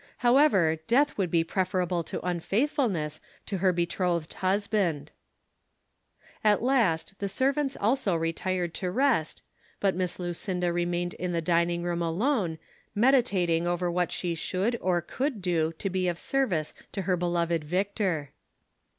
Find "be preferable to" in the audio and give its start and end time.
1.29-2.25